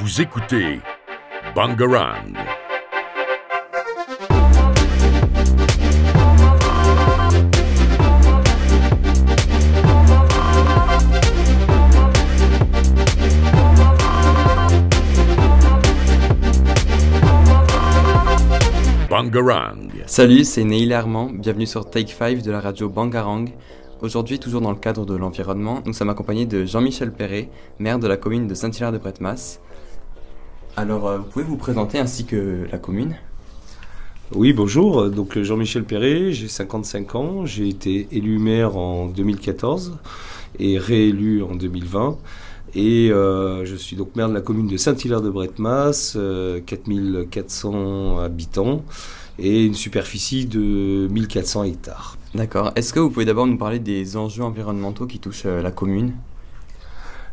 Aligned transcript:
Vous 0.00 0.20
écoutez 0.20 0.78
Bangarang. 1.56 2.32
Bangarang. 19.10 19.90
Salut, 20.06 20.44
c'est 20.44 20.62
Neil 20.62 20.92
Armand, 20.92 21.28
bienvenue 21.32 21.66
sur 21.66 21.90
Take 21.90 22.12
5 22.12 22.42
de 22.42 22.52
la 22.52 22.60
radio 22.60 22.88
Bangarang. 22.88 23.46
Aujourd'hui, 24.00 24.38
toujours 24.38 24.60
dans 24.60 24.70
le 24.70 24.76
cadre 24.76 25.04
de 25.04 25.16
l'environnement, 25.16 25.82
nous 25.84 25.92
sommes 25.92 26.10
accompagnés 26.10 26.46
de 26.46 26.64
Jean-Michel 26.64 27.10
Perret, 27.10 27.48
maire 27.80 27.98
de 27.98 28.06
la 28.06 28.16
commune 28.16 28.46
de 28.46 28.54
Saint-Hilaire-de-Bretmas. 28.54 29.58
Alors, 30.78 31.08
euh, 31.08 31.18
vous 31.18 31.24
pouvez 31.24 31.44
vous 31.44 31.56
présenter 31.56 31.98
ainsi 31.98 32.24
que 32.24 32.68
la 32.70 32.78
commune 32.78 33.16
Oui, 34.32 34.52
bonjour. 34.52 35.10
Donc 35.10 35.36
Jean-Michel 35.36 35.82
Perret, 35.82 36.30
j'ai 36.30 36.46
55 36.46 37.16
ans, 37.16 37.46
j'ai 37.46 37.68
été 37.68 38.06
élu 38.12 38.38
maire 38.38 38.76
en 38.76 39.06
2014 39.06 39.98
et 40.60 40.78
réélu 40.78 41.42
en 41.42 41.56
2020. 41.56 42.16
Et 42.76 43.10
euh, 43.10 43.64
je 43.64 43.74
suis 43.74 43.96
donc 43.96 44.14
maire 44.14 44.28
de 44.28 44.34
la 44.34 44.40
commune 44.40 44.68
de 44.68 44.76
Saint-Hilaire-de-Bretmas, 44.76 46.12
euh, 46.14 46.60
4400 46.64 48.20
habitants 48.20 48.84
et 49.40 49.64
une 49.64 49.74
superficie 49.74 50.46
de 50.46 51.08
1400 51.10 51.64
hectares. 51.64 52.16
D'accord. 52.36 52.70
Est-ce 52.76 52.92
que 52.92 53.00
vous 53.00 53.10
pouvez 53.10 53.24
d'abord 53.24 53.48
nous 53.48 53.58
parler 53.58 53.80
des 53.80 54.16
enjeux 54.16 54.44
environnementaux 54.44 55.08
qui 55.08 55.18
touchent 55.18 55.46
euh, 55.46 55.60
la 55.60 55.72
commune? 55.72 56.12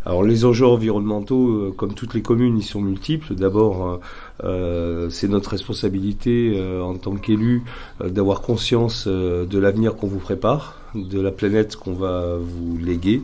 Alors 0.05 0.23
les 0.23 0.45
enjeux 0.45 0.68
environnementaux, 0.68 1.50
euh, 1.50 1.73
comme 1.76 1.95
toutes 1.95 2.14
les 2.14 2.22
communes, 2.22 2.58
ils 2.59 2.64
sont 2.64 2.82
multiples. 2.82 3.34
D'abord, 3.34 3.88
euh, 3.88 3.98
euh, 4.44 5.09
c'est 5.09 5.28
notre 5.28 5.50
responsabilité 5.52 6.61
en 6.81 6.95
tant 6.95 7.16
qu'élu 7.16 7.64
d'avoir 8.03 8.42
conscience 8.42 9.08
de 9.08 9.59
l'avenir 9.59 9.95
qu'on 9.95 10.08
vous 10.08 10.20
prépare, 10.20 10.80
de 10.94 11.20
la 11.20 11.31
planète 11.31 11.76
qu'on 11.76 11.94
va 11.94 12.36
vous 12.38 12.78
léguer. 12.78 13.22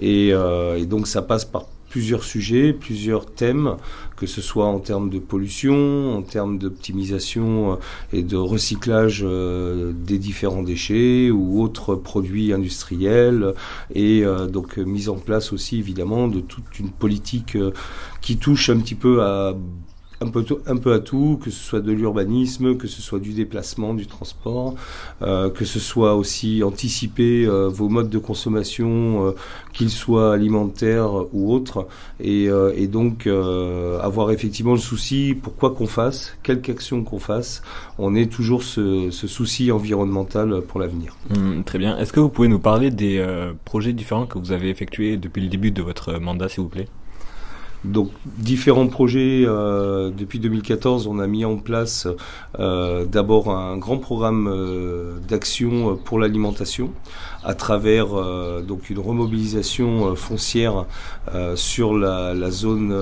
Et 0.00 0.32
donc 0.86 1.06
ça 1.06 1.22
passe 1.22 1.44
par 1.44 1.66
plusieurs 1.92 2.24
sujets, 2.24 2.72
plusieurs 2.72 3.26
thèmes, 3.26 3.76
que 4.16 4.26
ce 4.26 4.40
soit 4.40 4.64
en 4.64 4.78
termes 4.78 5.10
de 5.10 5.18
pollution, 5.18 6.16
en 6.16 6.22
termes 6.22 6.56
d'optimisation 6.56 7.72
euh, 7.72 7.76
et 8.14 8.22
de 8.22 8.38
recyclage 8.38 9.20
euh, 9.22 9.92
des 9.94 10.16
différents 10.16 10.62
déchets 10.62 11.30
ou 11.30 11.62
autres 11.62 11.94
produits 11.94 12.54
industriels, 12.54 13.52
et 13.94 14.24
euh, 14.24 14.46
donc 14.46 14.78
mise 14.78 15.10
en 15.10 15.16
place 15.16 15.52
aussi 15.52 15.78
évidemment 15.78 16.28
de 16.28 16.40
toute 16.40 16.78
une 16.78 16.88
politique 16.88 17.58
qui 18.22 18.38
touche 18.38 18.70
un 18.70 18.78
petit 18.78 18.94
peu 18.94 19.22
à 19.22 19.54
un 20.22 20.76
peu, 20.76 20.92
à 20.92 20.98
tout, 21.00 21.38
que 21.42 21.50
ce 21.50 21.62
soit 21.62 21.80
de 21.80 21.92
l'urbanisme, 21.92 22.76
que 22.76 22.86
ce 22.86 23.02
soit 23.02 23.18
du 23.18 23.32
déplacement, 23.32 23.94
du 23.94 24.06
transport, 24.06 24.74
euh, 25.22 25.50
que 25.50 25.64
ce 25.64 25.78
soit 25.78 26.14
aussi 26.14 26.62
anticiper 26.62 27.44
euh, 27.44 27.68
vos 27.68 27.88
modes 27.88 28.10
de 28.10 28.18
consommation, 28.18 29.26
euh, 29.26 29.32
qu'ils 29.72 29.90
soient 29.90 30.34
alimentaires 30.34 31.12
ou 31.32 31.52
autres, 31.52 31.86
et, 32.20 32.48
donc 32.86 33.26
avoir 33.26 34.30
effectivement 34.32 34.72
le 34.72 34.78
souci, 34.78 35.34
pour 35.40 35.56
quoi 35.56 35.70
qu'on 35.70 35.86
fasse, 35.86 36.36
quelque 36.42 36.70
action 36.70 37.02
qu'on 37.04 37.18
fasse, 37.18 37.62
on 37.98 38.14
ait 38.14 38.26
toujours 38.26 38.62
ce, 38.62 39.10
souci 39.10 39.72
environnemental 39.72 40.60
pour 40.62 40.80
l'avenir. 40.80 41.16
Hum, 41.34 41.64
très 41.64 41.78
bien. 41.78 41.96
Est-ce 41.98 42.12
que 42.12 42.20
vous 42.20 42.28
pouvez 42.28 42.48
nous 42.48 42.58
parler 42.58 42.90
des 42.90 43.24
projets 43.64 43.92
différents 43.92 44.26
que 44.26 44.38
vous 44.38 44.52
avez 44.52 44.68
effectués 44.68 45.16
depuis 45.16 45.42
le 45.42 45.48
début 45.48 45.70
de 45.70 45.82
votre 45.82 46.18
mandat, 46.18 46.48
s'il 46.48 46.62
vous 46.62 46.68
plaît? 46.68 46.88
Donc 47.84 48.10
différents 48.24 48.86
projets. 48.86 49.44
euh, 49.46 50.10
depuis 50.10 50.38
2014, 50.38 51.06
on 51.06 51.18
a 51.18 51.26
mis 51.26 51.44
en 51.44 51.56
place 51.56 52.06
euh, 52.58 53.04
d'abord 53.04 53.50
un 53.50 53.76
grand 53.76 53.98
programme 53.98 54.48
euh, 54.48 55.18
d'action 55.28 55.96
pour 55.96 56.18
l'alimentation 56.18 56.90
à 57.44 57.54
travers 57.54 58.14
euh, 58.14 58.62
donc 58.62 58.90
une 58.90 58.98
remobilisation 58.98 60.06
euh, 60.10 60.14
foncière 60.14 60.86
euh, 61.34 61.56
sur 61.56 61.94
la, 61.94 62.34
la 62.34 62.50
zone 62.50 62.94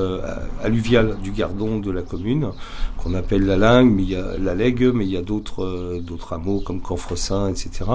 alluviale 0.62 1.16
du 1.22 1.30
Gardon 1.30 1.78
de 1.78 1.90
la 1.90 2.02
commune 2.02 2.50
qu'on 2.96 3.14
appelle 3.14 3.46
la 3.46 3.56
Lingue, 3.56 3.92
mais 3.94 4.02
il 4.02 4.10
y 4.10 4.16
a 4.16 4.36
la 4.38 4.54
Lègue, 4.54 4.90
mais 4.94 5.06
il 5.06 5.10
y 5.10 5.16
a 5.16 5.22
d'autres 5.22 6.00
d'autres 6.02 6.34
hameaux 6.34 6.60
comme 6.60 6.82
Canfressin, 6.82 7.48
etc. 7.48 7.90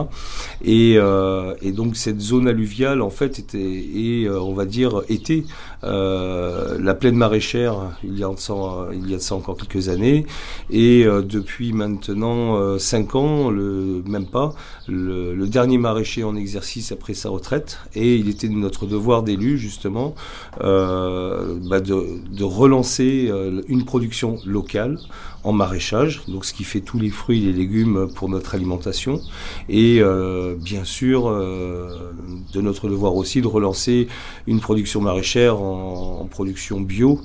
Et, 0.64 0.94
et 0.94 1.72
donc 1.72 1.96
cette 1.96 2.20
zone 2.20 2.48
alluviale 2.48 3.04
en 3.04 3.12
fait 3.12 3.38
était 3.38 3.60
et 3.60 4.28
on 4.28 4.54
va 4.54 4.66
dire 4.66 5.04
était 5.08 5.44
la 5.84 6.96
plaine 6.96 7.16
maraîchère 7.18 7.76
il 8.04 8.18
y 8.18 8.24
a 8.24 8.30
de 8.30 8.40
ça, 8.40 8.54
il 8.94 9.08
y 9.08 9.14
a 9.14 9.18
de 9.18 9.22
ça 9.22 9.36
encore 9.36 9.58
quelques 9.58 9.90
années 9.90 10.26
et 10.72 11.06
depuis 11.06 11.72
maintenant 11.74 12.56
euh, 12.56 12.78
cinq 12.80 13.16
ans 13.16 13.50
le 13.50 14.02
même 14.06 14.26
pas 14.26 14.54
le, 14.88 15.36
le 15.36 15.48
dernier 15.48 15.78
maraîcher 15.78 16.24
en 16.24 16.35
exercice 16.36 16.92
après 16.92 17.14
sa 17.14 17.30
retraite. 17.30 17.80
Et 17.96 18.16
il 18.16 18.30
était 18.30 18.48
de 18.48 18.54
notre 18.54 18.86
devoir 18.86 19.24
d'élu 19.24 19.58
justement 19.58 20.16
euh, 20.62 21.58
bah, 21.64 21.80
de, 21.80 22.44
relancer 22.44 23.28
euh, 23.30 23.62
une 23.68 23.86
production 23.86 24.38
locale 24.46 25.00
en 25.44 25.52
maraîchage, 25.52 26.24
donc 26.28 26.46
ce 26.46 26.54
qui 26.54 26.64
fait 26.64 26.82
tous 26.82 27.00
les 27.00 27.10
fruits 27.10 27.44
et 27.44 27.46
les 27.48 27.54
légumes 27.54 28.08
pour 28.16 28.30
notre 28.30 28.56
alimentation, 28.56 29.22
et 29.70 30.00
euh, 30.02 30.56
bien 30.56 30.84
sûr 30.84 31.30
de 31.30 32.62
notre 32.62 32.90
devoir 32.90 33.16
aussi 33.16 33.42
de 33.42 33.48
relancer 33.48 34.08
une 34.48 34.60
production 34.60 35.02
maraîchère 35.02 35.60
en 35.60 36.28
production 36.32 36.82
bio. 36.82 37.22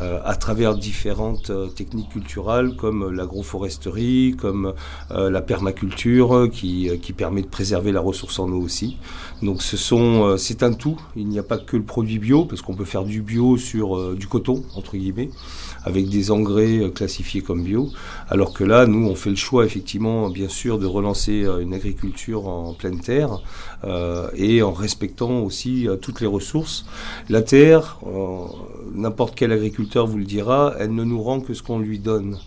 Euh, 0.00 0.20
à 0.24 0.36
travers 0.36 0.76
différentes 0.76 1.50
euh, 1.50 1.66
techniques 1.66 2.10
culturelles 2.10 2.76
comme 2.76 3.10
l'agroforesterie, 3.10 4.36
comme 4.38 4.74
euh, 5.10 5.30
la 5.30 5.40
permaculture 5.40 6.34
euh, 6.34 6.48
qui, 6.48 6.88
euh, 6.88 6.96
qui 6.96 7.12
permet 7.12 7.42
de 7.42 7.48
préserver 7.48 7.90
la 7.90 8.00
ressource 8.00 8.38
en 8.38 8.48
eau 8.50 8.60
aussi. 8.60 8.98
Donc 9.42 9.62
ce 9.62 9.76
sont, 9.76 10.24
euh, 10.24 10.36
c'est 10.36 10.62
un 10.62 10.72
tout. 10.72 11.00
Il 11.16 11.28
n'y 11.28 11.38
a 11.38 11.42
pas 11.42 11.58
que 11.58 11.76
le 11.76 11.82
produit 11.82 12.18
bio 12.18 12.44
parce 12.44 12.62
qu'on 12.62 12.74
peut 12.74 12.84
faire 12.84 13.04
du 13.04 13.22
bio 13.22 13.56
sur 13.56 13.96
euh, 13.96 14.14
du 14.18 14.26
coton 14.26 14.62
entre 14.76 14.96
guillemets 14.96 15.30
avec 15.84 16.08
des 16.08 16.30
engrais 16.30 16.78
euh, 16.78 16.90
classifiés 16.90 17.40
comme 17.40 17.62
bio. 17.64 17.88
Alors 18.28 18.52
que 18.52 18.64
là, 18.64 18.86
nous, 18.86 19.08
on 19.08 19.14
fait 19.14 19.30
le 19.30 19.36
choix 19.36 19.64
effectivement, 19.64 20.28
bien 20.30 20.48
sûr, 20.48 20.78
de 20.78 20.86
relancer 20.86 21.44
euh, 21.44 21.60
une 21.60 21.74
agriculture 21.74 22.46
en 22.48 22.74
pleine 22.74 23.00
terre 23.00 23.40
euh, 23.84 24.28
et 24.34 24.62
en 24.62 24.72
respectant 24.72 25.40
aussi 25.40 25.88
euh, 25.88 25.96
toutes 25.96 26.20
les 26.20 26.26
ressources. 26.26 26.84
La 27.28 27.42
terre, 27.42 27.98
euh, 28.06 28.44
n'importe 28.94 29.34
quel 29.34 29.52
agriculteur 29.52 29.79
vous 29.82 30.18
le 30.18 30.24
dira, 30.24 30.74
elle 30.78 30.94
ne 30.94 31.04
nous 31.04 31.22
rend 31.22 31.40
que 31.40 31.54
ce 31.54 31.62
qu'on 31.62 31.78
lui 31.78 31.98
donne 31.98 32.38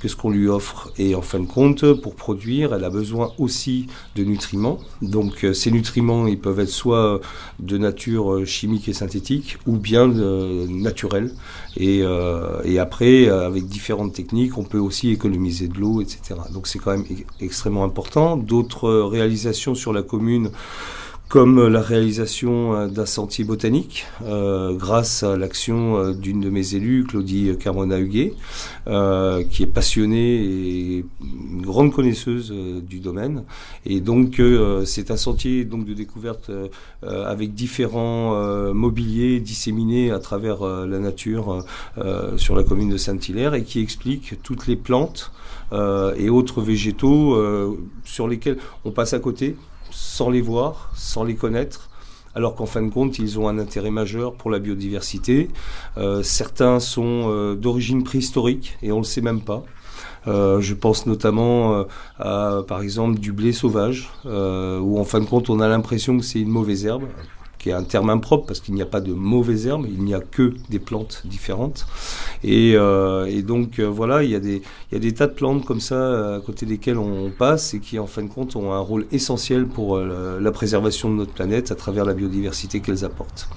que 0.00 0.08
ce 0.08 0.16
qu'on 0.16 0.30
lui 0.30 0.48
offre. 0.48 0.90
Et 0.98 1.14
en 1.14 1.22
fin 1.22 1.38
de 1.38 1.46
compte, 1.46 1.92
pour 1.92 2.16
produire, 2.16 2.74
elle 2.74 2.84
a 2.84 2.90
besoin 2.90 3.32
aussi 3.38 3.86
de 4.16 4.24
nutriments. 4.24 4.78
Donc 5.02 5.44
euh, 5.44 5.52
ces 5.52 5.70
nutriments, 5.70 6.26
ils 6.26 6.40
peuvent 6.40 6.58
être 6.58 6.70
soit 6.70 7.20
de 7.60 7.78
nature 7.78 8.32
euh, 8.32 8.44
chimique 8.44 8.88
et 8.88 8.94
synthétique, 8.94 9.58
ou 9.66 9.76
bien 9.76 10.10
euh, 10.10 10.66
naturels. 10.68 11.32
Et, 11.76 12.02
après, 12.80 13.28
avec 13.28 13.66
différentes 13.66 14.14
techniques, 14.14 14.56
on 14.56 14.64
peut 14.64 14.78
aussi 14.78 15.10
économiser 15.10 15.68
de 15.68 15.78
l'eau, 15.78 16.00
etc. 16.00 16.40
Donc 16.50 16.66
c'est 16.66 16.78
quand 16.78 16.92
même 16.92 17.04
e- 17.10 17.24
extrêmement 17.40 17.84
important. 17.84 18.38
D'autres 18.38 18.90
réalisations 18.90 19.74
sur 19.74 19.92
la 19.92 20.02
commune 20.02 20.50
comme 21.30 21.68
la 21.68 21.80
réalisation 21.80 22.74
euh, 22.74 22.88
d'un 22.88 23.06
sentier 23.06 23.44
botanique, 23.44 24.04
euh, 24.26 24.74
grâce 24.74 25.22
à 25.22 25.36
l'action 25.36 25.96
euh, 25.96 26.12
d'une 26.12 26.40
de 26.40 26.50
mes 26.50 26.74
élus, 26.74 27.04
Claudie 27.04 27.56
Carmona-Huguet, 27.56 28.34
euh, 28.88 29.44
qui 29.48 29.62
est 29.62 29.72
passionnée 29.72 30.42
et 30.42 31.04
une 31.22 31.62
grande 31.62 31.92
connaisseuse 31.92 32.50
euh, 32.52 32.80
du 32.80 32.98
domaine. 32.98 33.44
Et 33.86 34.00
donc, 34.00 34.40
euh, 34.40 34.84
c'est 34.84 35.12
un 35.12 35.16
sentier 35.16 35.64
donc 35.64 35.84
de 35.86 35.94
découverte 35.94 36.50
euh, 36.50 36.66
euh, 37.04 37.24
avec 37.30 37.54
différents 37.54 38.34
euh, 38.34 38.74
mobiliers 38.74 39.38
disséminés 39.38 40.10
à 40.10 40.18
travers 40.18 40.62
euh, 40.62 40.84
la 40.84 40.98
nature 40.98 41.64
euh, 41.98 42.36
sur 42.38 42.56
la 42.56 42.64
commune 42.64 42.90
de 42.90 42.96
Saint-Hilaire 42.96 43.54
et 43.54 43.62
qui 43.62 43.78
explique 43.78 44.42
toutes 44.42 44.66
les 44.66 44.76
plantes 44.76 45.30
euh, 45.30 45.40
et 45.72 46.30
autres 46.30 46.60
végétaux 46.62 47.34
euh, 47.34 47.76
sur 48.04 48.28
lesquels 48.28 48.58
on 48.84 48.90
passe 48.90 49.12
à 49.12 49.18
côté 49.18 49.56
sans 49.90 50.30
les 50.30 50.40
voir, 50.40 50.90
sans 50.94 51.24
les 51.24 51.34
connaître, 51.34 51.90
alors 52.34 52.54
qu'en 52.54 52.66
fin 52.66 52.82
de 52.82 52.90
compte, 52.90 53.18
ils 53.18 53.38
ont 53.38 53.48
un 53.48 53.58
intérêt 53.58 53.90
majeur 53.90 54.34
pour 54.34 54.50
la 54.50 54.58
biodiversité. 54.58 55.48
Euh, 55.96 56.22
certains 56.22 56.78
sont 56.78 57.24
euh, 57.26 57.54
d'origine 57.56 58.04
préhistorique 58.04 58.76
et 58.82 58.92
on 58.92 58.96
ne 58.96 59.00
le 59.00 59.06
sait 59.06 59.20
même 59.20 59.40
pas. 59.40 59.64
Euh, 60.26 60.60
je 60.60 60.74
pense 60.74 61.06
notamment 61.06 61.74
euh, 61.74 61.84
à, 62.18 62.62
par 62.66 62.82
exemple, 62.82 63.18
du 63.18 63.32
blé 63.32 63.52
sauvage, 63.52 64.10
euh, 64.26 64.78
où 64.78 64.98
en 64.98 65.04
fin 65.04 65.20
de 65.20 65.24
compte, 65.24 65.50
on 65.50 65.60
a 65.60 65.68
l'impression 65.68 66.18
que 66.18 66.24
c'est 66.24 66.40
une 66.40 66.50
mauvaise 66.50 66.84
herbe, 66.84 67.04
qui 67.60 67.68
est 67.68 67.74
un 67.74 67.84
terme 67.84 68.08
impropre 68.08 68.46
parce 68.46 68.58
qu'il 68.58 68.74
n'y 68.74 68.82
a 68.82 68.86
pas 68.86 69.00
de 69.00 69.12
mauvaises 69.12 69.66
herbes, 69.66 69.86
il 69.88 70.02
n'y 70.02 70.14
a 70.14 70.20
que 70.20 70.54
des 70.70 70.78
plantes 70.78 71.22
différentes. 71.26 71.86
Et, 72.42 72.72
euh, 72.74 73.42
donc 73.42 73.78
euh, 73.78 73.84
voilà, 73.84 74.24
il 74.24 74.30
y, 74.30 74.34
a 74.34 74.40
des, 74.40 75.12
tas 75.12 75.26
de 75.26 75.34
plantes 75.34 75.64
comme 75.66 75.80
ça 75.80 75.94
euh, 75.94 76.38
à 76.38 76.40
côté 76.40 76.64
desquelles 76.64 76.96
on 76.98 77.30
passe 77.30 77.74
et 77.74 77.80
qui 77.80 77.98
en 77.98 78.06
fin 78.06 78.22
de 78.22 78.28
compte 78.28 78.56
ont 78.56 78.72
un 78.72 78.78
rôle 78.78 79.06
essentiel 79.12 79.66
pour 79.66 79.98
la 79.98 80.52
préservation 80.52 81.10
de 81.10 81.14
notre 81.14 81.32
planète 81.32 81.70
à 81.70 81.74
travers 81.74 82.04
la 82.04 82.14
biodiversité 82.14 82.80
qu'elles 82.80 83.04
apportent. 83.04 83.48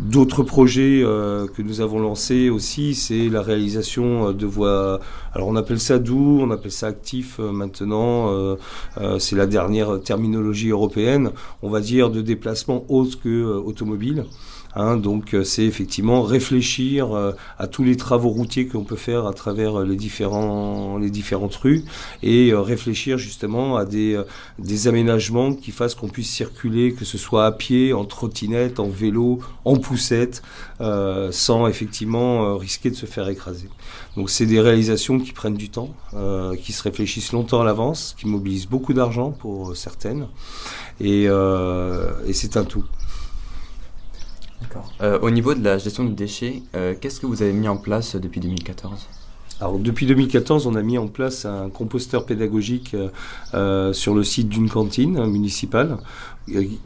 D'autres 0.00 0.42
projets 0.42 1.02
euh, 1.04 1.46
que 1.46 1.62
nous 1.62 1.80
avons 1.80 2.00
lancés 2.00 2.50
aussi, 2.50 2.94
c'est 2.94 3.28
la 3.28 3.42
réalisation 3.42 4.32
de 4.32 4.46
voies. 4.46 5.00
Alors 5.32 5.48
on 5.48 5.56
appelle 5.56 5.78
ça 5.78 5.98
doux, 5.98 6.40
on 6.42 6.50
appelle 6.50 6.72
ça 6.72 6.88
actif 6.88 7.38
maintenant. 7.38 8.56
c'est 9.18 9.36
la 9.36 9.46
dernière 9.46 10.00
terminologie 10.00 10.70
européenne, 10.70 11.30
on 11.62 11.70
va 11.70 11.80
dire 11.80 12.10
de 12.10 12.22
déplacement 12.22 12.84
autre 12.88 13.20
que 13.20 13.44
automobile. 13.44 14.24
Hein, 14.76 14.96
donc 14.96 15.34
euh, 15.34 15.44
c'est 15.44 15.64
effectivement 15.64 16.22
réfléchir 16.22 17.12
euh, 17.12 17.32
à 17.58 17.68
tous 17.68 17.84
les 17.84 17.96
travaux 17.96 18.30
routiers 18.30 18.66
qu'on 18.66 18.82
peut 18.82 18.96
faire 18.96 19.26
à 19.26 19.32
travers 19.32 19.80
les 19.80 19.94
différents 19.94 20.98
les 20.98 21.10
différentes 21.10 21.54
rues 21.54 21.84
et 22.24 22.50
euh, 22.50 22.60
réfléchir 22.60 23.16
justement 23.16 23.76
à 23.76 23.84
des 23.84 24.20
des 24.58 24.88
aménagements 24.88 25.54
qui 25.54 25.70
fassent 25.70 25.94
qu'on 25.94 26.08
puisse 26.08 26.30
circuler 26.30 26.92
que 26.92 27.04
ce 27.04 27.18
soit 27.18 27.46
à 27.46 27.52
pied, 27.52 27.92
en 27.92 28.04
trottinette, 28.04 28.80
en 28.80 28.88
vélo, 28.88 29.38
en 29.64 29.76
poussette 29.76 30.42
sans 31.30 31.66
effectivement 31.68 32.56
risquer 32.56 32.90
de 32.90 32.96
se 32.96 33.06
faire 33.06 33.28
écraser. 33.28 33.68
Donc 34.16 34.30
c'est 34.30 34.46
des 34.46 34.60
réalisations 34.60 35.18
qui 35.18 35.32
prennent 35.32 35.56
du 35.56 35.70
temps, 35.70 35.90
qui 36.62 36.72
se 36.72 36.82
réfléchissent 36.82 37.32
longtemps 37.32 37.60
à 37.60 37.64
l'avance, 37.64 38.14
qui 38.18 38.26
mobilisent 38.26 38.66
beaucoup 38.66 38.92
d'argent 38.92 39.30
pour 39.30 39.76
certaines 39.76 40.26
et, 41.00 41.24
et 41.24 42.32
c'est 42.32 42.56
un 42.56 42.64
tout. 42.64 42.84
Euh, 45.02 45.18
au 45.20 45.30
niveau 45.30 45.54
de 45.54 45.62
la 45.62 45.78
gestion 45.78 46.04
des 46.04 46.14
déchets, 46.14 46.62
euh, 46.74 46.94
qu'est-ce 47.00 47.20
que 47.20 47.26
vous 47.26 47.42
avez 47.42 47.52
mis 47.52 47.68
en 47.68 47.76
place 47.76 48.16
depuis 48.16 48.40
2014 48.40 49.08
alors 49.60 49.78
depuis 49.78 50.04
2014, 50.06 50.66
on 50.66 50.74
a 50.74 50.82
mis 50.82 50.98
en 50.98 51.06
place 51.06 51.44
un 51.44 51.70
composteur 51.70 52.26
pédagogique 52.26 52.96
euh, 53.54 53.92
sur 53.92 54.12
le 54.12 54.24
site 54.24 54.48
d'une 54.48 54.68
cantine 54.68 55.24
municipale 55.26 55.98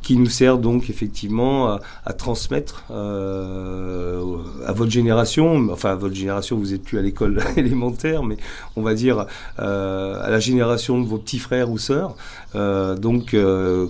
qui 0.02 0.16
nous 0.16 0.28
sert 0.28 0.58
donc 0.58 0.90
effectivement 0.90 1.78
à, 2.04 2.12
transmettre 2.12 2.84
à 2.90 4.72
votre 4.72 4.90
génération, 4.90 5.70
enfin 5.72 5.92
à 5.92 5.94
votre 5.94 6.14
génération, 6.14 6.58
vous 6.58 6.72
n'êtes 6.72 6.82
plus 6.82 6.98
à 6.98 7.02
l'école 7.02 7.42
élémentaire, 7.56 8.22
mais 8.22 8.36
on 8.76 8.82
va 8.82 8.92
dire 8.92 9.26
à 9.56 10.28
la 10.28 10.38
génération 10.38 11.00
de 11.00 11.06
vos 11.06 11.18
petits 11.18 11.40
frères 11.40 11.70
ou 11.70 11.78
sœurs, 11.78 12.14
donc 12.54 13.34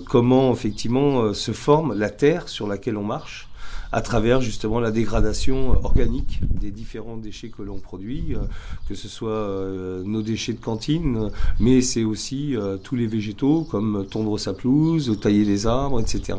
comment 0.07 0.53
effectivement 0.53 1.33
se 1.33 1.51
forme 1.51 1.93
la 1.93 2.09
terre 2.09 2.47
sur 2.47 2.65
laquelle 2.65 2.95
on 2.95 3.03
marche 3.03 3.48
à 3.91 4.01
travers 4.01 4.41
justement 4.41 4.79
la 4.79 4.91
dégradation 4.91 5.71
organique 5.83 6.41
des 6.59 6.71
différents 6.71 7.17
déchets 7.17 7.49
que 7.49 7.63
l'on 7.63 7.79
produit, 7.79 8.35
euh, 8.35 8.39
que 8.87 8.95
ce 8.95 9.07
soit 9.07 9.29
euh, 9.31 10.03
nos 10.03 10.21
déchets 10.21 10.53
de 10.53 10.59
cantine, 10.59 11.31
mais 11.59 11.81
c'est 11.81 12.03
aussi 12.03 12.55
euh, 12.55 12.77
tous 12.77 12.95
les 12.95 13.07
végétaux 13.07 13.67
comme 13.69 14.05
tondre 14.09 14.39
sa 14.39 14.53
pelouse, 14.53 15.17
tailler 15.19 15.45
les 15.45 15.65
arbres, 15.65 15.99
etc., 15.99 16.37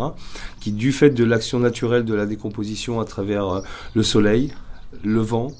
qui 0.60 0.72
du 0.72 0.92
fait 0.92 1.10
de 1.10 1.24
l'action 1.24 1.58
naturelle 1.58 2.04
de 2.04 2.14
la 2.14 2.26
décomposition 2.26 3.00
à 3.00 3.04
travers 3.04 3.62
le 3.94 4.02
soleil, 4.02 4.52
le 5.02 5.20
vent, 5.20 5.52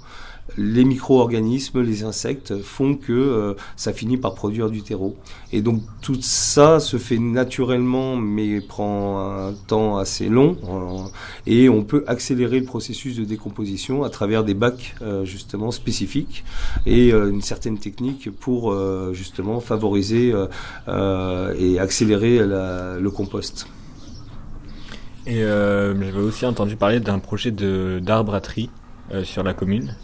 les 0.57 0.85
micro-organismes, 0.85 1.81
les 1.81 2.05
insectes 2.05 2.61
font 2.63 2.95
que 2.95 3.13
euh, 3.13 3.55
ça 3.77 3.93
finit 3.93 4.17
par 4.17 4.35
produire 4.35 4.71
du 4.71 4.83
terreau. 4.83 5.17
Et 5.53 5.63
donc 5.63 5.83
tout 6.01 6.21
ça 6.21 6.81
se 6.81 6.97
fait 6.97 7.19
naturellement, 7.19 8.17
mais 8.17 8.61
prend 8.61 9.21
un 9.21 9.53
temps 9.53 9.99
assez 9.99 10.29
long. 10.29 10.57
Euh, 10.69 11.09
et 11.47 11.69
on 11.69 11.83
peut 11.83 12.05
accélérer 12.07 12.61
le 12.61 12.67
processus 12.67 13.17
de 13.17 13.25
décomposition 13.25 14.05
à 14.05 14.11
travers 14.11 14.45
des 14.45 14.55
bacs 14.55 14.95
euh, 15.03 15.25
justement 15.25 15.71
spécifiques 15.71 16.45
et 16.87 17.11
une 17.11 17.43
certaine 17.43 17.79
technique 17.79 18.31
pour 18.31 18.75
justement 19.13 19.61
favoriser 19.61 20.33
et 20.89 21.79
accélérer 21.79 22.39
le 22.39 23.09
compost. 23.11 23.67
Et 25.27 25.41
j'avais 25.41 26.19
aussi 26.19 26.47
entendu 26.47 26.77
parler 26.77 27.01
d'un 27.01 27.19
projet 27.19 27.51
d'arbre 27.51 28.35
à 28.35 28.41
sur 29.25 29.43
la 29.43 29.55
commune. 29.55 29.95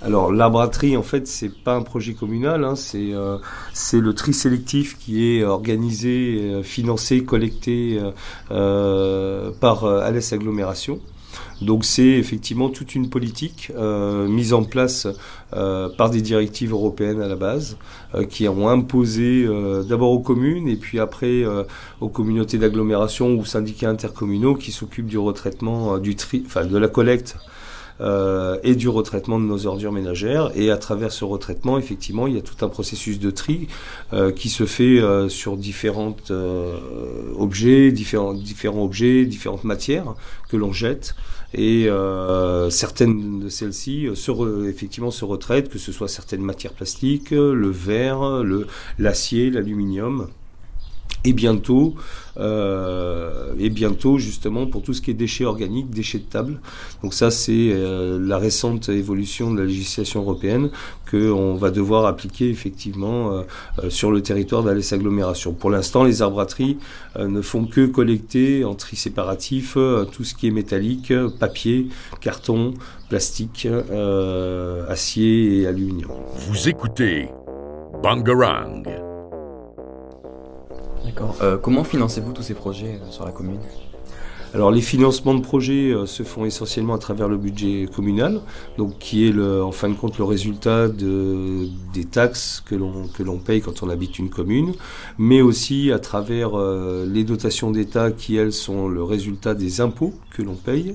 Alors 0.00 0.30
l'arbraterie, 0.32 0.96
en 0.96 1.02
fait, 1.02 1.26
c'est 1.26 1.48
pas 1.48 1.74
un 1.74 1.82
projet 1.82 2.14
communal, 2.14 2.64
hein, 2.64 2.76
c'est 2.76 3.12
euh, 3.12 3.38
c'est 3.72 3.98
le 3.98 4.14
tri 4.14 4.32
sélectif 4.32 4.96
qui 4.96 5.26
est 5.26 5.42
organisé, 5.42 6.38
euh, 6.40 6.62
financé, 6.62 7.24
collecté 7.24 8.00
euh, 8.52 9.50
par 9.60 9.84
Alès 9.84 10.32
Agglomération. 10.32 11.00
Donc 11.60 11.84
c'est 11.84 12.06
effectivement 12.06 12.68
toute 12.68 12.94
une 12.94 13.10
politique 13.10 13.72
mise 13.76 14.52
en 14.52 14.62
place 14.62 15.06
par 15.50 16.10
des 16.10 16.22
directives 16.22 16.72
européennes 16.72 17.20
à 17.20 17.28
la 17.28 17.36
base, 17.36 17.76
qui 18.28 18.48
ont 18.48 18.68
imposé 18.68 19.46
d'abord 19.88 20.12
aux 20.12 20.20
communes 20.20 20.68
et 20.68 20.76
puis 20.76 20.98
après 20.98 21.44
aux 22.00 22.08
communautés 22.08 22.58
d'agglomération 22.58 23.34
ou 23.34 23.44
syndicats 23.44 23.90
intercommunaux 23.90 24.54
qui 24.54 24.72
s'occupent 24.72 25.06
du 25.06 25.18
retraitement, 25.18 25.98
du 25.98 26.16
tri, 26.16 26.42
enfin 26.46 26.64
de 26.64 26.78
la 26.78 26.88
collecte 26.88 27.36
euh, 28.00 28.58
et 28.62 28.74
du 28.74 28.88
retraitement 28.88 29.40
de 29.40 29.44
nos 29.44 29.66
ordures 29.66 29.92
ménagères. 29.92 30.50
Et 30.54 30.70
à 30.70 30.76
travers 30.76 31.12
ce 31.12 31.24
retraitement, 31.24 31.78
effectivement, 31.78 32.26
il 32.26 32.34
y 32.34 32.38
a 32.38 32.42
tout 32.42 32.64
un 32.64 32.68
processus 32.68 33.18
de 33.18 33.30
tri 33.30 33.68
euh, 34.12 34.30
qui 34.30 34.48
se 34.48 34.66
fait 34.66 35.00
euh, 35.00 35.28
sur 35.28 35.56
différents 35.56 36.16
objets, 37.36 37.92
différents, 37.92 38.34
différents 38.34 38.84
objets, 38.84 39.24
différentes 39.24 39.64
matières 39.64 40.14
que 40.48 40.56
l'on 40.56 40.72
jette. 40.72 41.14
Et 41.54 41.88
certaines 42.68 43.40
de 43.40 43.48
celles-ci 43.48 44.08
se 44.14 44.68
effectivement 44.68 45.10
se 45.10 45.24
retraitent, 45.24 45.70
que 45.70 45.78
ce 45.78 45.92
soit 45.92 46.08
certaines 46.08 46.42
matières 46.42 46.74
plastiques, 46.74 47.30
le 47.30 47.70
verre, 47.70 48.44
l'acier, 48.98 49.50
l'aluminium 49.50 50.28
et 51.24 51.32
bientôt, 51.32 51.94
euh, 52.38 53.52
et 53.58 53.70
bientôt 53.70 54.18
justement 54.18 54.66
pour 54.66 54.82
tout 54.82 54.94
ce 54.94 55.02
qui 55.02 55.10
est 55.10 55.14
déchets 55.14 55.44
organiques, 55.44 55.90
déchets 55.90 56.18
de 56.18 56.24
table. 56.24 56.60
Donc 57.02 57.14
ça 57.14 57.30
c'est 57.30 57.70
euh, 57.72 58.18
la 58.20 58.38
récente 58.38 58.88
évolution 58.88 59.52
de 59.52 59.60
la 59.60 59.66
législation 59.66 60.20
européenne 60.20 60.70
qu'on 61.10 61.54
va 61.54 61.70
devoir 61.70 62.06
appliquer 62.06 62.48
effectivement 62.50 63.32
euh, 63.32 63.90
sur 63.90 64.10
le 64.10 64.22
territoire 64.22 64.62
d'Alès 64.62 64.92
Agglomération. 64.92 65.52
Pour 65.52 65.70
l'instant, 65.70 66.04
les 66.04 66.22
arbrateries 66.22 66.78
ne 67.18 67.40
font 67.42 67.64
que 67.64 67.86
collecter 67.86 68.64
en 68.64 68.74
tri 68.74 68.96
séparatif 68.96 69.76
tout 70.12 70.24
ce 70.24 70.34
qui 70.34 70.48
est 70.48 70.50
métallique, 70.50 71.12
papier, 71.40 71.88
carton, 72.20 72.74
plastique, 73.08 73.66
acier 74.88 75.60
et 75.60 75.66
aluminium. 75.66 76.10
Vous 76.48 76.68
écoutez 76.68 77.28
Bangarang. 78.02 79.07
Euh, 81.42 81.58
comment 81.58 81.84
financez-vous 81.84 82.32
tous 82.32 82.42
ces 82.42 82.54
projets 82.54 83.00
euh, 83.02 83.10
sur 83.10 83.24
la 83.24 83.32
commune? 83.32 83.60
Alors 84.54 84.70
les 84.70 84.80
financements 84.80 85.34
de 85.34 85.42
projets 85.42 85.90
euh, 85.90 86.06
se 86.06 86.22
font 86.22 86.46
essentiellement 86.46 86.94
à 86.94 86.98
travers 86.98 87.28
le 87.28 87.36
budget 87.36 87.86
communal, 87.94 88.40
donc 88.78 88.98
qui 88.98 89.26
est 89.26 89.38
en 89.38 89.72
fin 89.72 89.90
de 89.90 89.94
compte 89.94 90.16
le 90.16 90.24
résultat 90.24 90.88
de, 90.88 91.68
des 91.92 92.04
taxes 92.04 92.62
que 92.64 92.74
l'on 92.74 93.08
que 93.08 93.22
l'on 93.22 93.38
paye 93.38 93.60
quand 93.60 93.82
on 93.82 93.90
habite 93.90 94.18
une 94.18 94.30
commune, 94.30 94.72
mais 95.18 95.42
aussi 95.42 95.92
à 95.92 95.98
travers 95.98 96.58
euh, 96.58 97.06
les 97.06 97.24
dotations 97.24 97.70
d'État 97.70 98.10
qui 98.10 98.36
elles 98.36 98.54
sont 98.54 98.88
le 98.88 99.02
résultat 99.02 99.54
des 99.54 99.82
impôts 99.82 100.14
que 100.30 100.40
l'on 100.40 100.54
paye. 100.54 100.94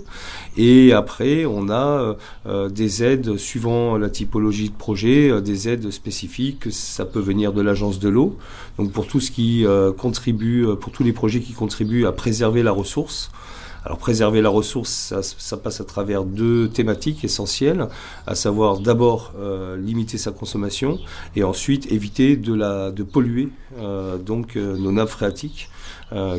Et 0.58 0.92
après 0.94 1.46
on 1.46 1.70
a 1.70 2.18
euh, 2.48 2.70
des 2.70 3.04
aides 3.04 3.38
suivant 3.38 3.98
la 3.98 4.10
typologie 4.10 4.70
de 4.70 4.76
projet, 4.76 5.42
des 5.42 5.70
aides 5.70 5.92
spécifiques. 5.92 6.72
Ça 6.72 7.06
peut 7.06 7.20
venir 7.20 7.54
de 7.54 7.62
l'agence 7.62 8.00
de 8.00 8.10
l'eau, 8.10 8.36
donc 8.80 8.92
pour 8.92 9.06
tout 9.06 9.20
ce 9.20 9.30
qui 9.30 9.66
contribue, 9.98 10.66
pour 10.80 10.92
tous 10.92 11.04
les 11.04 11.14
projets 11.14 11.40
qui 11.40 11.54
contribuent 11.54 12.08
à 12.08 12.12
préserver 12.12 12.64
la 12.64 12.72
ressource. 12.72 13.30
Alors 13.86 13.98
préserver 13.98 14.42
la 14.42 14.50
ressource, 14.50 15.14
ça, 15.22 15.58
passe 15.58 15.82
à 15.82 15.84
travers 15.84 16.24
deux 16.24 16.70
thématiques 16.70 17.26
essentielles, 17.26 17.88
à 18.26 18.34
savoir 18.34 18.80
d'abord 18.80 19.34
euh, 19.38 19.76
limiter 19.76 20.18
sa 20.18 20.32
consommation 20.32 21.00
et 21.36 21.44
ensuite 21.44 21.92
éviter 21.92 22.38
de, 22.38 22.54
la, 22.54 22.92
polluer 23.12 23.50
euh, 23.78 24.18
donc 24.18 24.56
euh, 24.56 24.78
nos 24.78 24.92
nappes 24.92 25.10
phréatiques, 25.10 25.70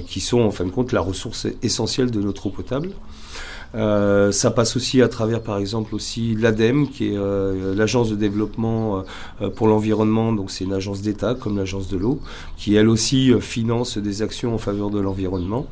qui 0.07 0.21
sont 0.21 0.41
en 0.41 0.53
fin 0.53 0.65
de 0.65 0.71
compte 0.71 0.93
la 0.93 1.01
ressource 1.01 1.49
essentielle 1.65 2.13
de 2.13 2.21
notre 2.21 2.47
eau 2.47 2.51
potable. 2.51 2.91
ça 3.73 4.51
passe 4.53 4.77
aussi 4.77 5.03
à 5.03 5.09
travers, 5.09 5.43
par 5.43 5.59
exemple, 5.59 5.97
aussi 5.97 6.37
l'ADEME, 6.37 6.89
qui 6.89 7.09
est 7.09 7.19
l'agence 7.75 8.09
de 8.09 8.15
développement 8.15 9.03
pour 9.57 9.67
l'environnement. 9.67 10.33
Donc, 10.33 10.53
c'est 10.53 10.63
une 10.63 10.75
agence 10.75 11.03
d'État, 11.03 11.35
comme 11.35 11.57
l'agence 11.57 11.89
de 11.89 11.97
l'eau, 11.97 12.21
qui 12.57 12.77
elle 12.77 12.89
aussi 12.89 13.33
finance 13.41 13.99
des 13.99 14.23
actions 14.23 14.55
en 14.55 14.59
faveur 14.59 14.91
de 14.91 15.01
l'environnement. 15.01 15.67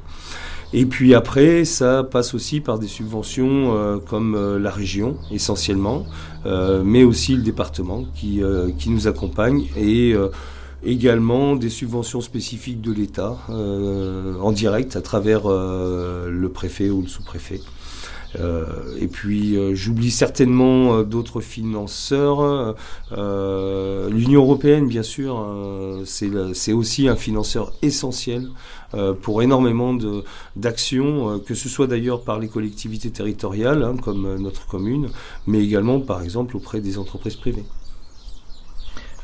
Et 0.75 0.87
puis 0.87 1.15
après, 1.15 1.65
ça 1.65 2.03
passe 2.03 2.33
aussi 2.35 2.61
par 2.61 2.79
des 2.79 2.87
subventions 2.87 3.77
euh, 3.77 3.99
comme 3.99 4.35
euh, 4.35 4.59
la 4.59 4.71
région 4.71 5.17
essentiellement, 5.31 6.07
euh, 6.47 6.83
mais 6.83 7.05
aussi 7.05 7.35
le 7.35 7.43
département 7.43 8.05
qui, 8.15 8.43
qui 8.79 8.91
nous 8.91 9.07
accompagne. 9.07 9.67
Et 9.77 10.15
également 10.85 11.57
des 11.57 11.71
subventions 11.71 12.21
spécifiques 12.21 12.81
de 12.81 12.93
l'État 12.93 13.39
en 13.49 14.53
direct 14.53 14.97
à 14.97 15.01
travers 15.01 15.49
le 15.49 16.49
préfet 16.49 16.91
ou 16.91 17.03
le 17.03 17.09
sous-préfet. 17.09 17.61
Euh, 18.41 18.65
et 18.99 19.09
puis 19.09 19.57
euh, 19.57 19.75
j'oublie 19.75 20.11
certainement 20.11 20.95
euh, 20.95 21.03
d'autres 21.05 21.41
financeurs. 21.41 22.75
L'Union 23.11 24.43
européenne, 24.43 24.89
bien 24.89 25.03
sûr, 25.03 25.47
c'est 26.05 26.73
aussi 26.73 27.09
un 27.09 27.17
financeur 27.17 27.73
essentiel 27.83 28.49
pour 29.23 29.43
énormément 29.43 29.97
d'actions, 30.57 31.39
que 31.41 31.55
ce 31.55 31.69
soit 31.69 31.87
d'ailleurs 31.87 32.23
par 32.23 32.39
les 32.39 32.49
collectivités 32.49 33.11
territoriales, 33.11 33.83
hein, 33.83 33.97
comme 34.03 34.37
notre 34.37 34.67
commune, 34.67 35.09
mais 35.47 35.63
également 35.63 36.01
par 36.01 36.23
exemple 36.23 36.57
auprès 36.57 36.81
des 36.81 36.99
entreprises 36.99 37.37
privées. 37.37 37.65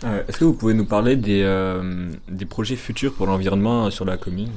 Est-ce 0.04 0.38
que 0.38 0.44
vous 0.44 0.52
pouvez 0.52 0.74
nous 0.74 0.84
parler 0.86 1.16
des, 1.16 1.42
des 2.28 2.44
projets 2.44 2.76
futurs 2.76 3.12
pour 3.12 3.26
l'environnement 3.26 3.90
sur 3.90 4.04
la 4.04 4.16
commune? 4.16 4.50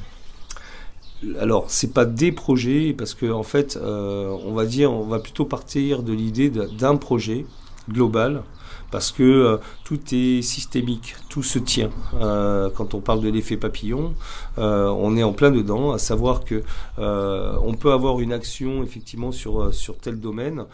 Alors, 1.39 1.65
c'est 1.67 1.93
pas 1.93 2.05
des 2.05 2.31
projets 2.31 2.95
parce 2.97 3.13
que 3.13 3.31
en 3.31 3.43
fait, 3.43 3.77
euh, 3.77 4.35
on 4.45 4.53
va 4.53 4.65
dire, 4.65 4.91
on 4.91 5.05
va 5.05 5.19
plutôt 5.19 5.45
partir 5.45 6.01
de 6.01 6.13
l'idée 6.13 6.49
d'un 6.49 6.95
projet 6.95 7.45
global 7.89 8.43
parce 8.91 9.11
que 9.11 9.23
euh, 9.23 9.57
tout 9.83 9.99
est 10.11 10.41
systémique, 10.41 11.15
tout 11.29 11.43
se 11.43 11.59
tient. 11.59 11.89
Euh, 12.15 12.69
quand 12.75 12.93
on 12.93 12.99
parle 12.99 13.21
de 13.21 13.29
l'effet 13.29 13.57
papillon, 13.57 14.13
on 14.57 15.17
est 15.17 15.23
en 15.23 15.33
plein 15.33 15.51
dedans, 15.51 15.91
à 15.91 15.97
savoir 15.97 16.43
que 16.43 16.63
on 16.97 17.73
peut 17.73 17.91
avoir 17.91 18.19
une 18.19 18.33
action 18.33 18.83
effectivement 18.83 19.31
sur 19.31 19.73
sur 19.73 19.97
tel 19.97 20.19
domaine, 20.19 20.65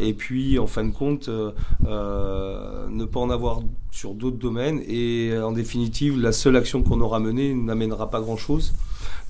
et 0.00 0.14
puis 0.14 0.58
en 0.58 0.66
fin 0.66 0.84
de 0.84 0.92
compte 0.92 1.28
ne 1.28 3.04
pas 3.04 3.20
en 3.20 3.30
avoir 3.30 3.60
sur 3.90 4.14
d'autres 4.14 4.38
domaines, 4.38 4.80
et 4.88 5.36
en 5.38 5.52
définitive, 5.52 6.20
la 6.20 6.32
seule 6.32 6.56
action 6.56 6.82
qu'on 6.82 7.00
aura 7.00 7.20
menée 7.20 7.54
n'amènera 7.54 8.10
pas 8.10 8.20
grand 8.20 8.36
chose. 8.36 8.72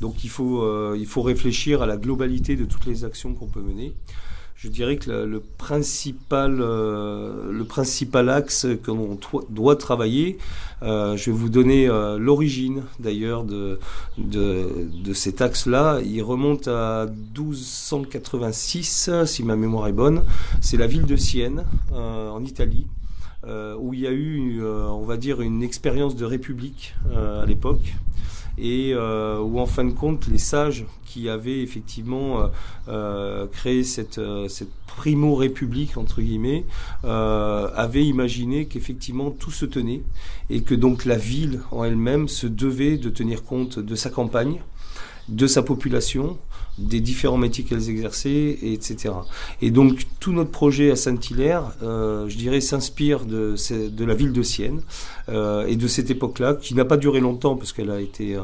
Donc 0.00 0.25
il 0.25 0.30
faut, 0.30 0.62
euh, 0.62 0.97
il 0.99 1.06
faut 1.06 1.23
réfléchir 1.23 1.83
à 1.83 1.87
la 1.87 1.97
globalité 1.97 2.56
de 2.56 2.64
toutes 2.64 2.87
les 2.87 3.04
actions 3.04 3.35
qu'on 3.35 3.47
peut 3.47 3.61
mener. 3.61 3.94
Je 4.57 4.69
dirais 4.69 4.97
que 4.97 5.11
le, 5.11 5.41
principal, 5.41 6.59
euh, 6.61 7.53
le 7.53 7.65
principal 7.65 8.31
axe 8.31 8.67
que 8.83 8.91
l'on 8.91 9.19
doit 9.51 9.77
travailler, 9.77 10.39
euh, 10.83 11.17
je 11.17 11.31
vais 11.31 11.37
vous 11.37 11.49
donner 11.49 11.87
l'origine 12.19 12.83
d'ailleurs 12.99 13.45
de, 13.45 13.79
de, 14.17 14.89
de, 14.93 15.13
cet 15.13 15.43
axe-là. 15.43 16.01
Il 16.05 16.23
remonte 16.23 16.69
à 16.69 17.07
1286, 17.07 19.11
si 19.27 19.43
ma 19.43 19.57
mémoire 19.57 19.89
est 19.89 19.93
bonne. 19.93 20.23
C'est 20.61 20.77
la 20.77 20.87
ville 20.87 21.07
de 21.07 21.17
Sienne, 21.17 21.65
en 21.93 22.43
Italie. 22.45 22.87
où 23.45 23.93
il 23.93 24.01
y 24.01 24.07
a 24.07 24.13
eu, 24.13 24.65
on 24.65 25.05
va 25.05 25.17
dire, 25.17 25.41
une 25.41 25.63
expérience 25.63 26.17
de 26.17 26.25
république 26.25 26.95
à 27.15 27.45
l'époque, 27.45 27.95
et 28.59 28.93
euh, 28.93 29.39
où 29.39 29.59
en 29.59 29.67
fin 29.67 29.85
de 29.85 29.93
compte 29.93 30.27
les 30.29 30.39
sages 30.39 30.87
qui 31.05 31.29
avaient 31.29 31.61
effectivement 31.61 32.41
euh, 32.41 32.47
euh, 32.89 33.47
créé 33.47 33.85
cette, 33.85 34.21
cette 34.49 34.73
primo-république 34.87 35.97
entre 35.97 36.23
guillemets 36.23 36.65
avaient 37.03 38.05
imaginé 38.05 38.67
qu'effectivement 38.67 39.31
tout 39.31 39.51
se 39.51 39.67
tenait 39.67 40.03
et 40.51 40.63
que 40.63 40.75
donc 40.75 41.05
la 41.05 41.17
ville 41.17 41.61
en 41.71 41.85
elle-même 41.85 42.29
se 42.29 42.47
devait 42.47 42.97
de 42.97 43.11
tenir 43.11 43.45
compte 43.45 43.79
de 43.79 43.95
sa 43.95 44.11
campagne 44.11 44.61
de 45.29 45.47
sa 45.47 45.63
population, 45.63 46.39
des 46.78 47.00
différents 47.00 47.37
métiers 47.37 47.64
qu'elles 47.64 47.88
exerçaient, 47.88 48.59
etc. 48.62 49.14
Et 49.62 49.71
donc 49.71 50.07
tout 50.21 50.33
notre 50.33 50.50
projet 50.50 50.90
à 50.90 50.97
Saint-Hilaire, 50.97 51.73
euh, 51.83 52.28
je 52.28 52.37
dirais, 52.37 52.61
s'inspire 52.61 53.25
de, 53.25 53.54
de, 53.88 54.04
la 54.04 54.14
ville 54.14 54.33
de 54.33 54.43
Sienne 54.43 54.83
euh, 55.28 55.66
et 55.66 55.76
de 55.76 55.87
cette 55.87 56.11
époque-là, 56.11 56.54
qui 56.54 56.75
n'a 56.75 56.85
pas 56.85 56.97
duré 56.97 57.21
longtemps 57.21 57.57
parce 57.57 57.73
qu'elle 57.73 57.90
a 57.90 58.00
été 58.00 58.35
euh, 58.35 58.43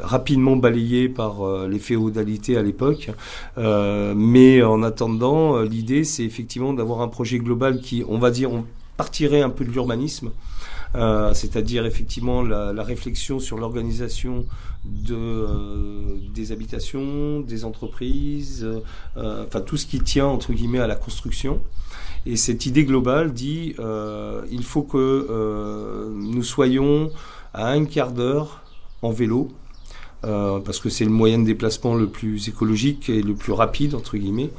rapidement 0.00 0.56
balayée 0.56 1.08
par 1.08 1.42
euh, 1.42 1.68
les 1.68 1.78
féodalités 1.78 2.56
à 2.56 2.62
l'époque. 2.62 3.10
Euh, 3.58 4.14
mais 4.16 4.62
en 4.62 4.82
attendant, 4.82 5.60
l'idée, 5.62 6.04
c'est 6.04 6.24
effectivement 6.24 6.72
d'avoir 6.72 7.00
un 7.00 7.08
projet 7.08 7.38
global 7.38 7.80
qui, 7.80 8.04
on 8.08 8.18
va 8.18 8.30
dire, 8.30 8.52
on 8.52 8.64
partirait 8.96 9.42
un 9.42 9.50
peu 9.50 9.64
de 9.64 9.70
l'urbanisme. 9.70 10.30
Euh, 10.94 11.32
c'est-à-dire 11.32 11.86
effectivement 11.86 12.42
la, 12.42 12.72
la, 12.72 12.82
réflexion 12.82 13.38
sur 13.38 13.56
l'organisation 13.56 14.44
de, 14.84 15.14
euh, 15.14 16.18
des 16.34 16.52
habitations, 16.52 17.40
des 17.40 17.64
entreprises, 17.64 18.66
euh, 19.16 19.46
enfin 19.46 19.62
tout 19.62 19.78
ce 19.78 19.86
qui 19.86 20.00
tient 20.00 20.26
entre 20.26 20.52
guillemets 20.52 20.80
à 20.80 20.86
la 20.86 20.96
construction. 20.96 21.62
Et 22.26 22.36
cette 22.36 22.66
idée 22.66 22.84
globale 22.84 23.32
dit 23.32 23.74
il 24.50 24.62
faut 24.62 24.82
que 24.82 26.10
nous 26.14 26.42
soyons 26.42 27.10
à 27.54 27.68
un 27.70 27.84
quart 27.84 28.12
d'heure 28.12 28.62
en 29.02 29.10
vélo 29.10 29.50
euh, 30.24 30.60
parce 30.60 30.78
que 30.78 30.88
c'est 30.88 31.04
le 31.04 31.10
moyen 31.10 31.38
de 31.38 31.44
déplacement 31.44 31.94
le 31.94 32.06
plus 32.06 32.48
écologique 32.48 33.08
et 33.08 33.22
le 33.22 33.34
plus 33.34 33.52
rapide, 33.52 33.94
entre 33.94 34.16
guillemets. 34.16 34.50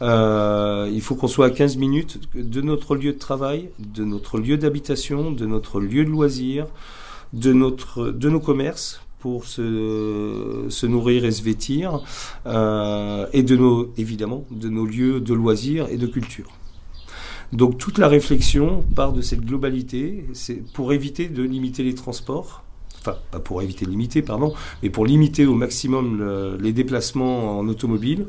Euh, 0.00 0.90
il 0.92 1.00
faut 1.00 1.14
qu'on 1.14 1.28
soit 1.28 1.46
à 1.46 1.50
15 1.50 1.76
minutes 1.76 2.18
de 2.34 2.60
notre 2.60 2.96
lieu 2.96 3.12
de 3.12 3.18
travail, 3.18 3.70
de 3.78 4.04
notre 4.04 4.38
lieu 4.38 4.56
d'habitation, 4.56 5.30
de 5.30 5.46
notre 5.46 5.80
lieu 5.80 6.04
de 6.04 6.10
loisir, 6.10 6.66
de, 7.32 7.52
notre, 7.52 8.10
de 8.10 8.28
nos 8.28 8.40
commerces 8.40 9.00
pour 9.20 9.44
se, 9.44 10.66
se 10.68 10.86
nourrir 10.86 11.24
et 11.24 11.30
se 11.30 11.42
vêtir, 11.42 12.00
euh, 12.46 13.26
et 13.32 13.44
de 13.44 13.56
nos, 13.56 13.92
évidemment, 13.96 14.44
de 14.50 14.68
nos 14.68 14.84
lieux 14.84 15.20
de 15.20 15.32
loisirs 15.34 15.86
et 15.88 15.96
de 15.96 16.08
culture. 16.08 16.50
Donc 17.52 17.78
toute 17.78 17.98
la 17.98 18.08
réflexion 18.08 18.82
part 18.96 19.12
de 19.12 19.20
cette 19.20 19.44
globalité, 19.44 20.24
pour 20.72 20.92
éviter 20.92 21.28
de 21.28 21.42
limiter 21.42 21.84
les 21.84 21.94
transports, 21.94 22.64
enfin 23.02 23.18
pas 23.30 23.40
pour 23.40 23.62
éviter 23.62 23.84
de 23.84 23.90
limiter, 23.90 24.22
pardon, 24.22 24.54
mais 24.82 24.90
pour 24.90 25.04
limiter 25.04 25.46
au 25.46 25.54
maximum 25.54 26.56
les 26.60 26.72
déplacements 26.72 27.58
en 27.58 27.68
automobile. 27.68 28.26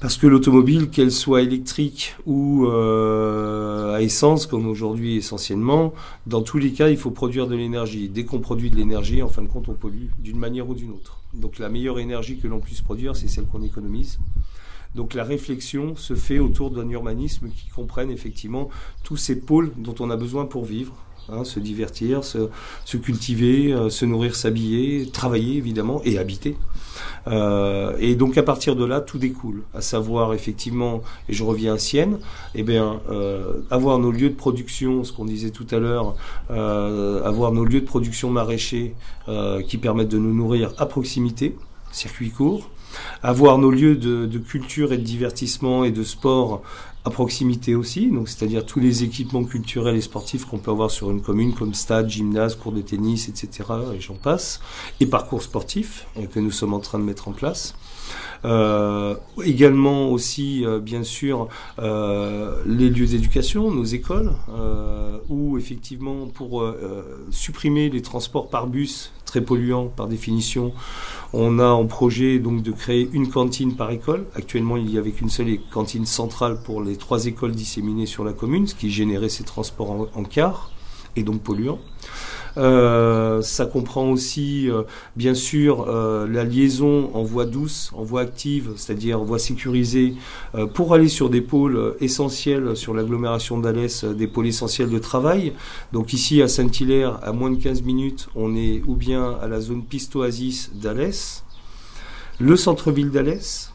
Parce 0.00 0.16
que 0.16 0.26
l'automobile, 0.26 0.88
qu'elle 0.88 1.12
soit 1.12 1.42
électrique 1.42 2.16
ou 2.24 2.64
euh, 2.64 3.94
à 3.94 4.00
essence, 4.00 4.46
comme 4.46 4.66
aujourd'hui 4.66 5.16
essentiellement, 5.16 5.92
dans 6.26 6.40
tous 6.40 6.56
les 6.56 6.72
cas, 6.72 6.88
il 6.88 6.96
faut 6.96 7.10
produire 7.10 7.46
de 7.46 7.54
l'énergie. 7.54 8.08
Dès 8.08 8.24
qu'on 8.24 8.40
produit 8.40 8.70
de 8.70 8.76
l'énergie, 8.76 9.22
en 9.22 9.28
fin 9.28 9.42
de 9.42 9.48
compte, 9.48 9.68
on 9.68 9.74
pollue 9.74 10.06
d'une 10.18 10.38
manière 10.38 10.70
ou 10.70 10.74
d'une 10.74 10.90
autre. 10.90 11.18
Donc 11.34 11.58
la 11.58 11.68
meilleure 11.68 11.98
énergie 11.98 12.38
que 12.38 12.48
l'on 12.48 12.60
puisse 12.60 12.80
produire, 12.80 13.14
c'est 13.14 13.28
celle 13.28 13.44
qu'on 13.44 13.62
économise. 13.62 14.18
Donc 14.94 15.12
la 15.12 15.22
réflexion 15.22 15.94
se 15.96 16.14
fait 16.14 16.38
autour 16.38 16.70
d'un 16.70 16.88
urbanisme 16.88 17.50
qui 17.50 17.68
comprenne 17.68 18.10
effectivement 18.10 18.70
tous 19.04 19.18
ces 19.18 19.38
pôles 19.38 19.70
dont 19.76 19.94
on 20.00 20.08
a 20.08 20.16
besoin 20.16 20.46
pour 20.46 20.64
vivre, 20.64 20.94
Hein, 21.32 21.44
se 21.44 21.60
divertir, 21.60 22.24
se, 22.24 22.48
cultiver, 22.96 23.72
euh, 23.72 23.88
se 23.88 24.04
nourrir, 24.04 24.34
s'habiller, 24.34 25.08
travailler 25.12 25.58
évidemment 25.58 26.00
et 26.04 26.18
habiter. 26.18 26.56
Euh, 27.28 27.94
et 28.00 28.16
donc 28.16 28.36
à 28.36 28.42
partir 28.42 28.74
de 28.74 28.84
là, 28.84 29.00
tout 29.00 29.18
découle, 29.18 29.62
à 29.72 29.80
savoir 29.80 30.34
effectivement, 30.34 31.02
et 31.28 31.32
je 31.32 31.44
reviens 31.44 31.74
à 31.74 31.78
Sienne, 31.78 32.18
eh 32.56 32.64
euh, 32.68 33.60
avoir 33.70 33.98
nos 33.98 34.10
lieux 34.10 34.30
de 34.30 34.34
production, 34.34 35.04
ce 35.04 35.12
qu'on 35.12 35.24
disait 35.24 35.50
tout 35.50 35.66
à 35.70 35.78
l'heure, 35.78 36.16
avoir 36.48 37.52
nos 37.52 37.64
lieux 37.64 37.80
de 37.80 37.86
production 37.86 38.30
maraîchers 38.30 38.94
qui 39.68 39.78
permettent 39.78 40.08
de 40.08 40.18
nous 40.18 40.34
nourrir 40.34 40.72
à 40.78 40.86
proximité, 40.86 41.56
circuit 41.92 42.30
court, 42.30 42.70
avoir 43.22 43.58
nos 43.58 43.70
lieux 43.70 43.96
de, 43.96 44.38
culture 44.38 44.92
et 44.92 44.98
de 44.98 45.02
divertissement 45.02 45.84
et 45.84 45.90
de 45.90 46.02
sport 46.02 46.62
à 47.04 47.10
proximité 47.10 47.74
aussi, 47.74 48.10
donc 48.10 48.28
c'est-à-dire 48.28 48.66
tous 48.66 48.80
les 48.80 49.04
équipements 49.04 49.44
culturels 49.44 49.96
et 49.96 50.00
sportifs 50.02 50.44
qu'on 50.44 50.58
peut 50.58 50.70
avoir 50.70 50.90
sur 50.90 51.10
une 51.10 51.22
commune 51.22 51.54
comme 51.54 51.72
stade, 51.72 52.10
gymnase, 52.10 52.56
cours 52.56 52.72
de 52.72 52.82
tennis, 52.82 53.28
etc. 53.28 53.64
et 53.94 54.00
j'en 54.00 54.14
passe, 54.14 54.60
et 55.00 55.06
parcours 55.06 55.42
sportifs 55.42 56.06
que 56.32 56.40
nous 56.40 56.50
sommes 56.50 56.74
en 56.74 56.80
train 56.80 56.98
de 56.98 57.04
mettre 57.04 57.28
en 57.28 57.32
place. 57.32 57.74
Euh, 58.44 59.16
également 59.44 60.10
aussi, 60.10 60.64
euh, 60.64 60.80
bien 60.80 61.02
sûr, 61.02 61.48
euh, 61.78 62.62
les 62.66 62.88
lieux 62.88 63.06
d'éducation, 63.06 63.70
nos 63.70 63.84
écoles, 63.84 64.32
euh, 64.50 65.18
où 65.28 65.58
effectivement, 65.58 66.26
pour 66.26 66.62
euh, 66.62 67.26
supprimer 67.30 67.90
les 67.90 68.02
transports 68.02 68.48
par 68.48 68.66
bus 68.66 69.12
très 69.30 69.40
polluants 69.40 69.86
par 69.86 70.08
définition, 70.08 70.72
on 71.32 71.60
a 71.60 71.68
en 71.68 71.86
projet 71.86 72.40
donc 72.40 72.62
de 72.62 72.72
créer 72.72 73.08
une 73.12 73.28
cantine 73.28 73.76
par 73.76 73.92
école. 73.92 74.26
Actuellement, 74.34 74.76
il 74.76 74.90
y 74.90 74.98
avait 74.98 75.12
qu'une 75.12 75.30
seule 75.30 75.60
cantine 75.70 76.04
centrale 76.04 76.60
pour 76.64 76.82
les 76.82 76.96
trois 76.96 77.26
écoles 77.26 77.52
disséminées 77.52 78.06
sur 78.06 78.24
la 78.24 78.32
commune, 78.32 78.66
ce 78.66 78.74
qui 78.74 78.90
générait 78.90 79.28
ces 79.28 79.44
transports 79.44 79.92
en, 79.92 80.06
en 80.14 80.24
car 80.24 80.72
et 81.14 81.22
donc 81.22 81.42
polluants. 81.42 81.78
Euh, 82.56 83.42
ça 83.42 83.66
comprend 83.66 84.10
aussi, 84.10 84.70
euh, 84.70 84.82
bien 85.16 85.34
sûr, 85.34 85.86
euh, 85.88 86.26
la 86.26 86.44
liaison 86.44 87.10
en 87.14 87.22
voie 87.22 87.46
douce, 87.46 87.90
en 87.94 88.02
voie 88.02 88.22
active, 88.22 88.72
c'est-à-dire 88.76 89.20
en 89.20 89.24
voie 89.24 89.38
sécurisée, 89.38 90.14
pour 90.74 90.94
aller 90.94 91.08
sur 91.08 91.30
des 91.30 91.40
pôles 91.40 91.96
essentiels 92.00 92.76
sur 92.76 92.94
l'agglomération 92.94 93.58
d'Alès, 93.58 94.04
des 94.04 94.26
pôles 94.26 94.46
essentiels 94.46 94.90
de 94.90 94.98
travail. 94.98 95.52
Donc 95.92 96.12
ici, 96.12 96.42
à 96.42 96.48
Saint-Hilaire, 96.48 97.18
à 97.22 97.32
moins 97.32 97.50
de 97.50 97.56
15 97.56 97.82
minutes, 97.82 98.28
on 98.34 98.56
est 98.56 98.82
ou 98.86 98.94
bien 98.94 99.36
à 99.40 99.48
la 99.48 99.60
zone 99.60 99.84
Pistoasis 99.84 100.72
d'Alès, 100.74 101.44
le 102.38 102.56
centre-ville 102.56 103.10
d'Alès, 103.10 103.72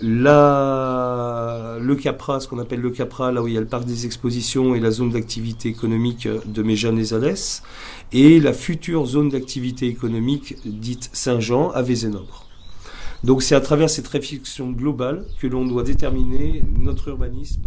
la 0.00 1.78
le 1.80 1.96
Capra, 1.96 2.40
ce 2.40 2.48
qu'on 2.48 2.58
appelle 2.58 2.80
le 2.80 2.90
Capra, 2.90 3.32
là 3.32 3.42
où 3.42 3.48
il 3.48 3.54
y 3.54 3.58
a 3.58 3.60
le 3.60 3.66
parc 3.66 3.84
des 3.84 4.06
expositions 4.06 4.74
et 4.74 4.80
la 4.80 4.90
zone 4.90 5.10
d'activité 5.10 5.68
économique 5.68 6.28
de 6.46 6.62
Méjeanne 6.62 6.98
et 6.98 7.12
Alès, 7.12 7.62
et 8.12 8.40
la 8.40 8.52
future 8.52 9.04
zone 9.06 9.28
d'activité 9.28 9.86
économique 9.86 10.56
dite 10.64 11.10
Saint-Jean 11.12 11.70
à 11.70 11.82
Vézénobre. 11.82 12.46
Donc 13.24 13.42
c'est 13.42 13.54
à 13.54 13.60
travers 13.60 13.90
cette 13.90 14.08
réflexion 14.08 14.70
globale 14.70 15.24
que 15.40 15.46
l'on 15.46 15.64
doit 15.64 15.82
déterminer 15.84 16.64
notre 16.78 17.08
urbanisme 17.08 17.62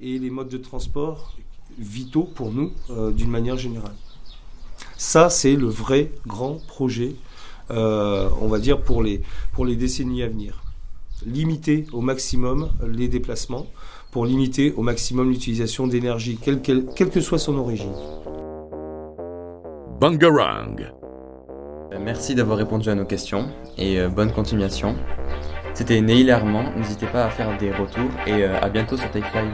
et 0.00 0.18
les 0.18 0.30
modes 0.30 0.48
de 0.48 0.58
transport 0.58 1.36
vitaux 1.78 2.24
pour 2.34 2.52
nous 2.52 2.72
euh, 2.90 3.10
d'une 3.10 3.30
manière 3.30 3.56
générale. 3.56 3.94
Ça, 4.96 5.30
c'est 5.30 5.56
le 5.56 5.66
vrai 5.66 6.12
grand 6.26 6.58
projet, 6.66 7.14
euh, 7.70 8.28
on 8.40 8.48
va 8.48 8.58
dire, 8.58 8.80
pour 8.80 9.02
les, 9.02 9.22
pour 9.52 9.64
les 9.64 9.76
décennies 9.76 10.22
à 10.22 10.28
venir. 10.28 10.62
Limiter 11.26 11.86
au 11.92 12.00
maximum 12.00 12.70
les 12.86 13.08
déplacements 13.08 13.66
pour 14.10 14.26
limiter 14.26 14.72
au 14.76 14.82
maximum 14.82 15.30
l'utilisation 15.30 15.86
d'énergie, 15.86 16.38
quelle, 16.40 16.60
quelle, 16.60 16.86
quelle 16.86 17.10
que 17.10 17.20
soit 17.20 17.38
son 17.38 17.56
origine. 17.56 17.92
Bangarang. 20.00 20.76
Euh, 21.92 21.98
Merci 22.00 22.34
d'avoir 22.34 22.58
répondu 22.58 22.88
à 22.88 22.94
nos 22.94 23.04
questions 23.04 23.50
et 23.76 24.00
euh, 24.00 24.08
bonne 24.08 24.32
continuation. 24.32 24.96
C'était 25.74 26.00
Neil 26.00 26.28
Herman, 26.28 26.72
n'hésitez 26.76 27.06
pas 27.06 27.24
à 27.24 27.30
faire 27.30 27.56
des 27.58 27.70
retours 27.70 28.10
et 28.26 28.44
euh, 28.44 28.60
à 28.60 28.68
bientôt 28.68 28.96
sur 28.96 29.10
Take 29.10 29.26
5. 29.32 29.44